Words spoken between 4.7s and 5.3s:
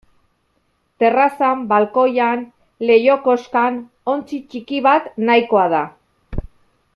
bat